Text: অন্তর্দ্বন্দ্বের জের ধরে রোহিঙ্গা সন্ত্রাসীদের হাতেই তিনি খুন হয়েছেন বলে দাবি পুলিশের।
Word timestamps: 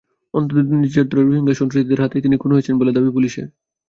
অন্তর্দ্বন্দ্বের 0.33 0.91
জের 0.93 1.07
ধরে 1.09 1.23
রোহিঙ্গা 1.23 1.53
সন্ত্রাসীদের 1.53 2.01
হাতেই 2.03 2.23
তিনি 2.23 2.35
খুন 2.37 2.51
হয়েছেন 2.53 2.75
বলে 2.77 2.91
দাবি 2.91 3.09
পুলিশের। 3.13 3.47